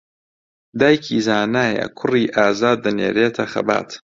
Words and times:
دایکی 0.79 1.17
زانایە 1.25 1.85
کوڕی 1.97 2.25
ئازا 2.35 2.71
دەنێرێتە 2.83 3.43
خەبات 3.51 3.89